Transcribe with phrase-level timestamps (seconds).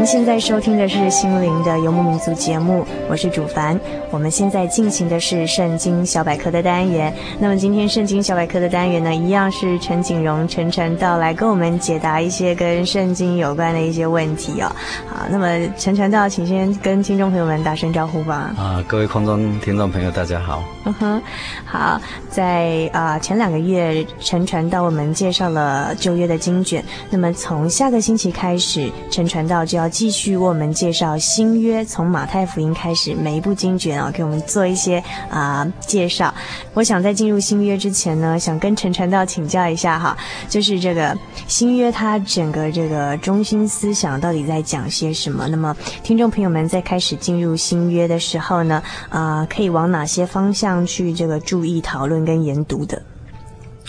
[0.00, 3.78] 您现在收听的是《心灵的游牧民族》节目，我是主凡。
[4.10, 7.14] 我们现在进行的是《圣经小百科》的单元。
[7.38, 14.74] 那么今天《圣经小百科》的单元呢，一样是陈景荣陈传道来跟我们解答一些跟圣经有关的一些问题哦。
[15.06, 18.54] 好，那么陈传道，请先跟听众朋友们打声招呼吧。
[18.56, 20.64] 啊，各位空中听众朋友，大家好。
[20.86, 21.22] 嗯哼，
[21.66, 26.82] 好，在啊前两个月，陈传道我们介绍了旧约的经卷。
[27.10, 34.96] 那么从下个星期开始，陈传道就要继续为我们介绍新约，从马太福音开始，每一部经卷啊，给我们做一些
[35.28, 36.32] 啊、介绍。
[36.72, 40.16] 我想在进入新约之前呢，想跟陈传道请教一下哈，
[40.48, 41.14] 就是这个
[41.46, 45.46] 新约它整个这个中心思想到底在讲些什么？
[45.48, 53.02] 那么听众朋友们在开始进入新约的时候呢，啊、可以往哪些方向去这个注意讨论跟研读的？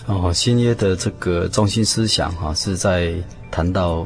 [0.07, 3.13] 哦，新约的这个中心思想哈，是在
[3.49, 4.05] 谈到。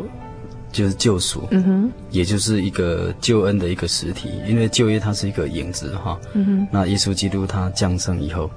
[0.75, 8.51] 就是救赎，嗯哼，也就是一个救恩的一个实体，因为旧约它是一个影子哈，嗯哼，那耶稣基督他降生以后，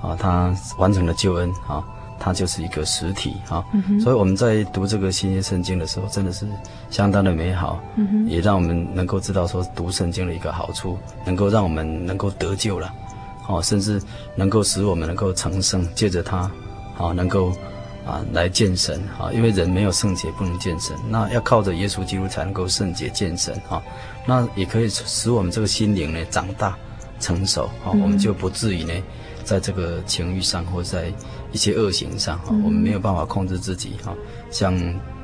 [0.00, 1.82] 啊，他完成了救恩啊，
[2.20, 6.46] 他就是一个实体哈，嗯哼，所以我们在读这个新约圣经的时候，真的是
[6.90, 10.96] 相当的美好，嗯哼，也让我们能够知道说读圣经的一个好处，
[11.26, 12.92] 能够让我们能够得救了，
[13.48, 14.00] 哦，甚至
[14.36, 16.48] 能够使我们能够成圣，借着它，
[16.96, 17.52] 啊，能够。
[18.06, 19.32] 啊，来见神啊！
[19.32, 20.94] 因为人没有圣洁，不能见神。
[21.08, 23.82] 那要靠着耶稣基督才能够圣洁见神啊！
[24.26, 26.76] 那也可以使我们这个心灵呢长大
[27.18, 27.90] 成熟啊！
[27.90, 28.92] 我们就不至于呢，
[29.42, 31.12] 在这个情欲上或在
[31.50, 34.12] 一些恶行上啊，我们没有办法控制自己啊，
[34.50, 34.76] 像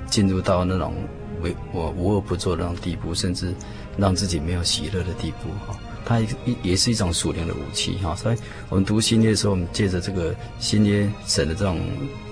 [0.07, 0.95] 进入到那种
[1.43, 3.55] 为我无恶不作的那种地步，甚至
[3.97, 5.79] 让自己没有喜乐的地步哈。
[6.05, 6.29] 它也
[6.63, 8.37] 也是一种属灵的武器哈，所以
[8.69, 11.81] 我们读新约的时候，我们借着这个新约神的这种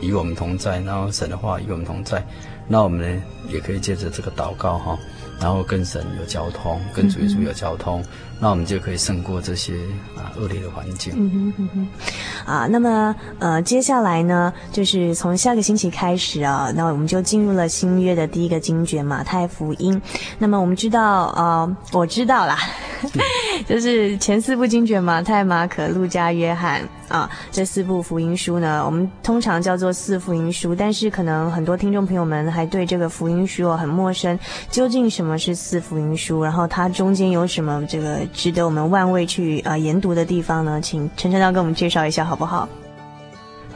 [0.01, 2.25] 与我们同在，然后神的话与我们同在，
[2.67, 4.99] 那我们呢也可以借着这个祷告哈，
[5.41, 8.03] 然后跟神有交通，跟主耶稣有交通。
[8.41, 9.75] 那我们就可以胜过这些
[10.17, 11.13] 啊恶劣的环境。
[11.17, 11.89] 嗯哼嗯哼，
[12.53, 20.01] 啊，那么呃，接下来呢，就是从下个星期开始啊，那我们就进入了新约的第一个经卷马太福音。
[20.39, 22.57] 那么我们知道，呃，我知道啦，
[23.67, 30.77] 就是前四部经卷马太、马可、路加、约翰啊，这四部福音书呢，我们通常叫做四福音书。
[30.77, 34.39] 但是可能很多听众朋友们还对这个福音书哦很陌生，
[34.71, 36.45] 究竟什么是四福音书？
[36.45, 38.28] 然后它中间有什么这个？
[38.33, 40.81] 值得我们万位去啊、呃、研读的地方呢？
[40.81, 42.69] 请陈传道给我们介绍一下好不好？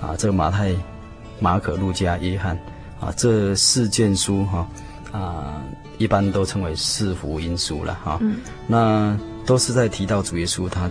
[0.01, 0.75] 啊，这个马太、
[1.39, 2.59] 马可、路加、约翰
[3.01, 4.69] 啊，这四卷书哈
[5.13, 5.63] 啊，
[5.99, 8.19] 一般都称为四福音书了哈。
[8.21, 8.37] 嗯。
[8.67, 10.91] 那都是在提到主耶稣他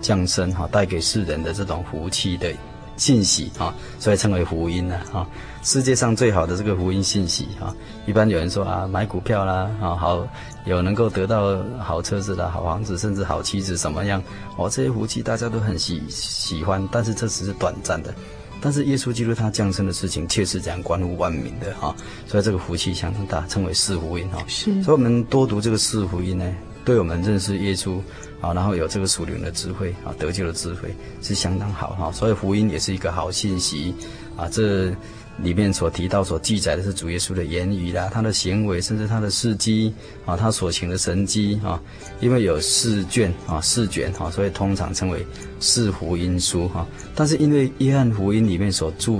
[0.00, 2.52] 降生哈，带给世人的这种福气的
[2.96, 5.26] 信息啊，所以称为福音了哈。
[5.62, 7.74] 世界上最好的这个福音信息哈，
[8.06, 10.26] 一般有人说啊，买股票啦啊，好。
[10.66, 14.20] 有能够得到好车子的好房子，甚至好妻子，什么样？
[14.56, 18.12] 哦，这些福气大家都很喜喜欢，但是这只是短暂的。
[18.60, 21.94] 但是耶稣基督他降生的事情却是这样关乎万民的哈，
[22.26, 24.42] 所以这个福气相当大，称为四福音哈。
[24.48, 24.82] 是。
[24.82, 26.52] 所以我们多读这个四福音呢，
[26.86, 27.98] 对我们认识耶稣
[28.40, 30.88] 啊，然后有这个属灵的智慧啊，得救的智慧
[31.20, 32.10] 是相当好哈。
[32.12, 33.92] 所以福音也是一个好信息
[34.38, 34.90] 啊，这。
[35.42, 39.92] 里面所提到、所记载的是主耶稣的言语啦，他的行为，甚至他的事迹
[40.24, 41.78] 啊，他所行的神迹啊。
[42.20, 45.26] 因为有四卷啊，四卷哈，所以通常称为
[45.60, 46.86] 四福音书哈。
[47.14, 49.12] 但是因为约翰福音里面所著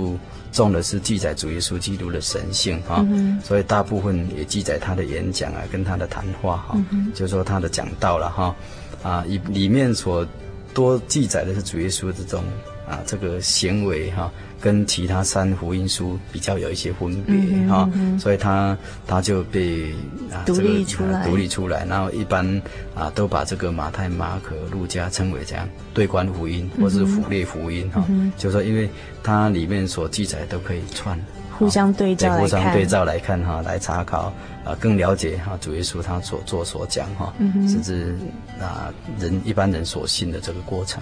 [0.51, 3.05] 重的是记载主耶稣基督的神性哈，
[3.43, 6.77] 所以大部分也记载他的演讲啊，跟他的谈话哈，
[7.13, 8.55] 就是说他的讲道了哈
[9.03, 10.27] 啊，里里面所
[10.73, 12.43] 多记载的是主耶稣这种
[12.87, 14.31] 啊这个行为哈。
[14.59, 17.35] 跟其他三福音书比较有一些分别
[17.69, 17.87] 哈、
[18.19, 18.75] 所以他
[19.05, 19.93] 他就被
[20.31, 21.85] 啊独立出来，独、这个啊、立出来。
[21.85, 22.61] 然后一般
[22.95, 28.03] 啊都把这个马太、马可、路加称为这样对观福音或是福列福音哈、
[28.35, 28.89] 就是说因为
[29.21, 31.15] 它里面所记载都可以串
[31.59, 34.33] 互相对照来看，互相对照来看哈，来查考
[34.65, 37.31] 啊，更了解哈主耶稣他所做所讲哈，
[37.69, 38.17] 甚至
[38.59, 40.99] 啊人一般人所信的这个过程。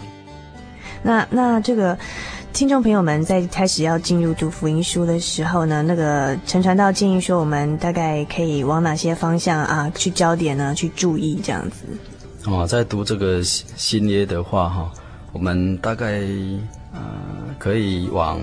[1.05, 1.95] 那那这个
[2.51, 10.73] 听众朋友们在开始要进入读福音书的时候呢，那个陈传道建议说，我们大概可以往哪些方向啊去焦点呢？
[10.73, 11.85] 去注意这样子。
[12.47, 14.91] 哦，在读这个新新约的话哈，
[15.31, 16.21] 我们大概
[16.91, 16.99] 呃
[17.59, 18.39] 可以往，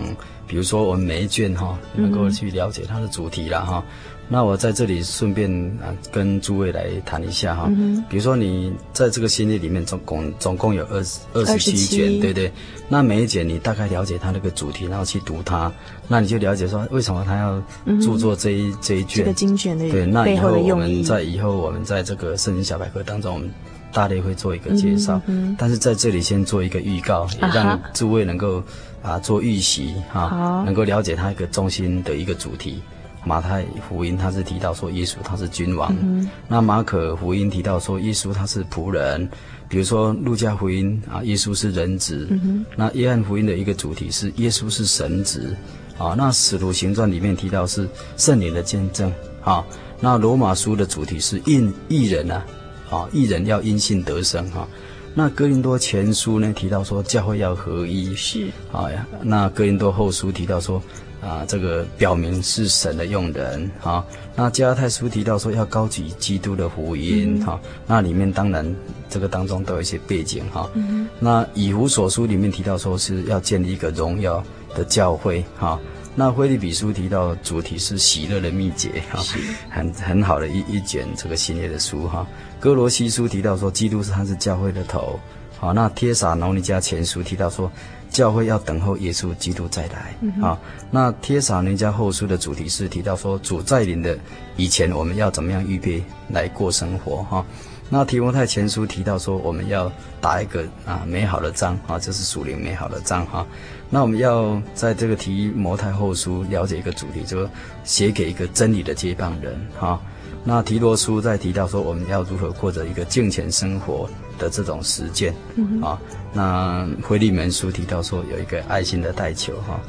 [0.53, 3.83] 比如说我们每一卷哈，能够去了解它的主题了哈。
[4.29, 5.51] 那我在这里顺便
[5.83, 7.71] 啊，跟诸位来谈一下哈。
[7.75, 12.53] 嗯、比如说你在这个新约里面总共总共有二十二十七卷，对不对。
[12.87, 15.73] 那每一卷你大概了解它那个主题，然后去读它，
[16.07, 17.59] 那你就了解说为什么他要
[18.03, 19.25] 著作这一、嗯、这一卷。
[19.25, 23.51] 这个经卷的对，那以后我们在以后我们在这个圣经小百科当中，我们
[23.93, 25.21] 大类会做一个介绍。
[25.57, 28.63] 但是在这里先做一个预告，也让诸位能够
[29.03, 32.81] 啊做预习哈，能够了解它一个中心的一个主题。
[33.25, 39.29] 马太福音他是提到说耶稣他是君王，嗯、那马可福音提到说耶稣他是仆人，
[39.69, 45.55] 比如说路加福音啊耶稣是人子，嗯、那约翰福音的一个主题是耶稣是神子，
[45.99, 49.13] 啊那使徒行传里面提到是圣灵的见证，
[49.45, 49.65] 啊
[50.01, 52.45] 那罗马书的主题是印艺人啊，
[52.93, 54.69] 啊一人要因信得生哈、啊，
[55.15, 60.81] 那哥林多前书呢提到说教会要合一，是啊呀，那哥林多后书提到说。
[61.23, 64.05] 啊，这个表明是神的用人哈。
[64.35, 67.71] 那加拉太书提到说要高举基督的福音哈、嗯。
[67.87, 68.67] 那里面当然
[69.09, 70.69] 这个当中都有一些背景哈。
[70.75, 74.43] 嗯、那以弗所书里面提到说是要建立一个荣耀
[74.75, 75.79] 的教会哈。
[76.15, 79.39] 那腓立比书提到主题是喜乐的秘诀哈，是
[79.71, 82.27] 很很好的一一卷这个系列的书哈。
[82.61, 85.19] 哥罗西书提到说基督是他是教会的头。
[85.59, 87.71] 好，那帖撒罗尼迦前书提到说。
[88.13, 90.15] 教会要等候耶稣基督再来
[90.47, 90.61] 啊！
[90.91, 94.19] 那帖撒罗尼迦后书的主题是提到说，主在临的
[94.59, 97.47] 以前，我们要怎么样预备来过生活哈、哦？
[97.95, 103.47] 那提摩太前书提到说，我们要打一个啊美好的仗啊，这是属灵美好的仗哈、哦。
[103.91, 107.51] 那我们要在这个提摩太后书了解一个主题，就是
[107.85, 109.89] 写给一个真理的接棒人哈。
[109.89, 110.01] 哦
[110.45, 115.97] 那提多书在提到说，我们要如何过着一个敬虔生活的这种实践、嗯、啊。
[116.33, 119.81] 那腓利门书提到说，有一个爱心的代求哈、啊。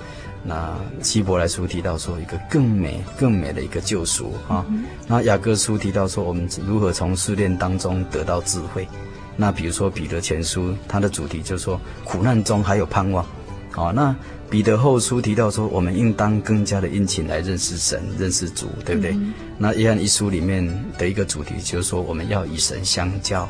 [0.44, 4.66] 那希伯来书提到说，一个更美更美的一个救赎哈。
[4.70, 8.88] 嗯、哼那雅各书提到说，我们如何从试炼当中得到智慧。
[9.36, 13.26] 那比如说彼得前书，它的主题就是说，苦难中还有盼望。
[13.72, 14.16] 好、啊，那。
[14.50, 19.12] 彼得后书提到说，我们应当更加的殷勤来认识神、认识主，对不对？
[19.14, 20.64] 嗯、那约翰一书里面
[20.96, 23.50] 的一个主题就是说，我们要与神相交，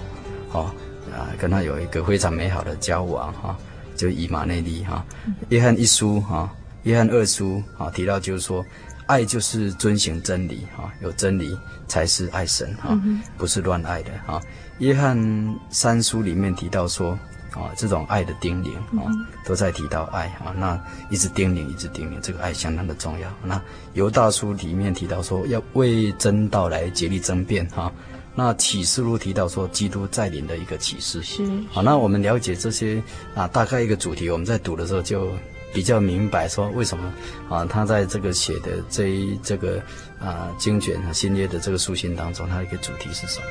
[0.53, 0.71] 哦，
[1.11, 3.55] 啊，跟他有一个非常美好的交往，哈、哦，
[3.97, 5.33] 就以马内利，哈、哦。
[5.49, 6.49] 约翰一书，哈、哦，
[6.83, 8.65] 约翰二书，哈、哦，提到就是说，
[9.07, 11.57] 爱就是遵行真理，哈、哦，有真理
[11.87, 14.41] 才是爱神，哈、哦，嗯、不是乱爱的，哈、哦。
[14.79, 15.17] 约翰
[15.69, 17.17] 三书里面提到说。
[17.55, 19.05] 啊，这种爱的叮咛啊，
[19.45, 20.75] 都在提到爱啊，那
[21.11, 23.31] 一直叮咛，一直叮咛，这个爱相当的重要。
[23.43, 23.61] 那
[23.93, 27.93] 犹大书里面提到说，要为真道来竭力争辩哈。
[28.33, 31.43] 那启示录提到说，基督再临的一个启示是。
[31.69, 32.99] 好，那我们了解这些
[33.35, 35.31] 啊，大概一个主题，我们在读的时候就
[35.73, 37.13] 比较明白说，为什么
[37.49, 39.81] 啊，他在这个写的这一这个
[40.19, 43.45] 啊经卷和新约的这个书信当中，他一个主题是什么？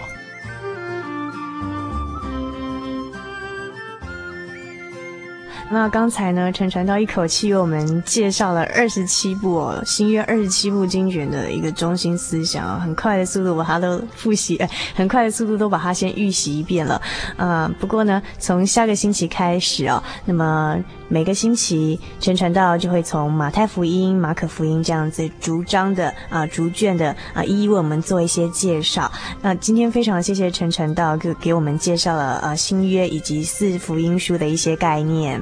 [5.74, 14.60] 那刚才呢，陈传道一口气为我们介绍了二十七部哦，新约二十七部经卷的一个中心思想啊，很快的速度把它都复习，
[14.94, 17.00] 很快的速度都把它先预习一遍了。
[17.38, 20.76] 呃，不过呢，从下个星期开始哦，那么
[21.12, 29.12] 每个星期陈传道就会从马太福音、马可福音这样子逐章的啊、逐卷的啊，一一为我们做一些介绍。
[29.42, 35.38] 那今天非常谢谢陈传道给给我们介绍了呃新约以及四福音书的一些概念。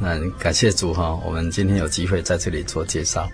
[0.00, 3.28] 那感谢主哈，我们今天有机会在这里做介绍。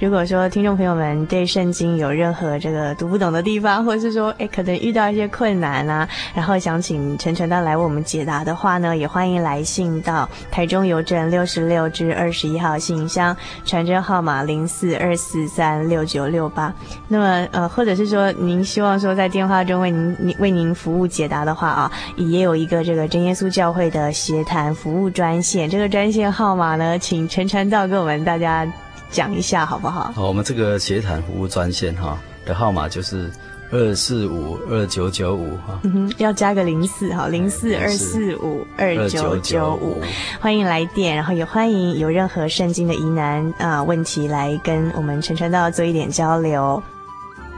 [0.00, 16.72] 如果说听众朋友们对圣经有任何这个读不懂的地方，或是说诶可能遇到一些困难啊，然后想请陈传道来为我们解答的话呢，也欢迎来信到台中邮政六十六至二十一号信箱，传真号码零四二四三六九六八。
[17.08, 28.64] 那么呃，或者是说您希望说在电话中为您为您服务解答的话啊，也有一个这个真耶稣教会的协谈服务专线，这个专线号码呢，请陈传道给我们大家。
[29.10, 30.12] 讲一下好不好？
[30.12, 33.30] 好，我们这个协谈服务专线哈的号码就是
[33.70, 40.00] 二四五二九九五哈，嗯哼要加个零四哈，零四二四五二九九五，
[40.40, 46.82] 欢迎来电，然后也欢迎有任何圣经的疑难啊、呃、问题来跟我们陈传道做一点交流。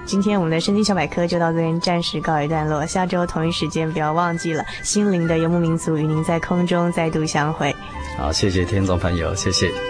[0.06, 7.72] 今天我们的圣经小百科就到这边暂时告一段落，下周同一时间不要忘记了，心灵的游牧民族与您在空中再度相会。
[8.18, 9.89] 好，谢谢听众朋友，谢谢。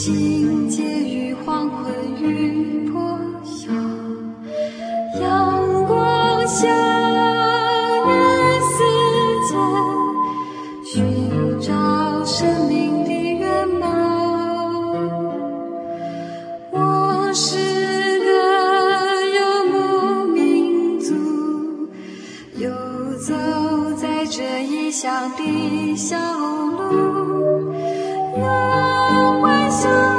[0.00, 3.72] 心结于黄昏，雨破晓
[5.20, 6.68] 阳光下
[8.06, 8.12] 的
[8.62, 8.78] 世
[9.48, 9.56] 界，
[10.84, 11.74] 寻找
[12.24, 13.88] 生命的原貌。
[16.70, 17.58] 我是
[18.20, 18.30] 个
[19.34, 19.40] 游
[19.72, 21.12] 牧民族，
[22.54, 22.70] 游
[23.18, 23.34] 走
[23.96, 26.78] 在这异乡的小路。
[29.82, 30.17] soul.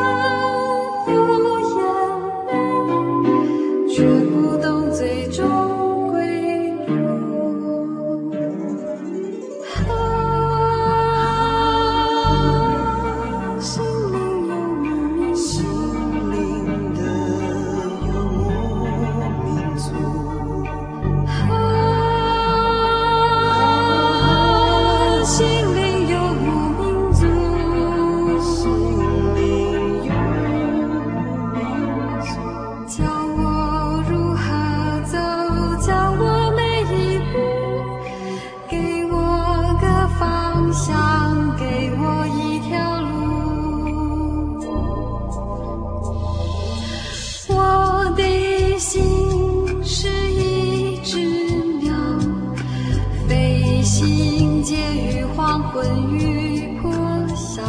[54.62, 56.92] 接于黄昏与破
[57.36, 57.62] 晓，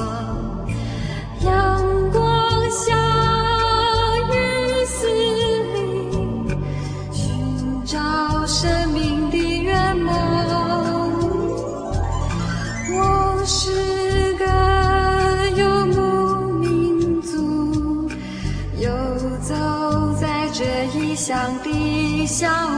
[1.44, 2.94] 阳光下
[4.28, 4.34] 雨
[4.86, 5.06] 丝
[5.74, 5.78] 里
[7.12, 7.98] 寻找
[8.46, 10.12] 生命的圆梦。
[12.92, 14.44] 我是个
[15.56, 15.98] 游牧
[16.58, 18.10] 民族，
[18.78, 18.90] 游
[19.40, 19.54] 走
[20.20, 20.64] 在这
[20.98, 22.69] 异乡的小。